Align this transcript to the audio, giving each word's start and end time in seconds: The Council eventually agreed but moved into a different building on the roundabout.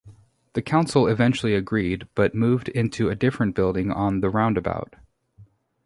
The 0.53 0.63
Council 0.63 1.05
eventually 1.05 1.53
agreed 1.53 2.07
but 2.15 2.33
moved 2.33 2.69
into 2.69 3.11
a 3.11 3.15
different 3.15 3.53
building 3.53 3.91
on 3.91 4.21
the 4.21 4.31
roundabout. 4.31 4.95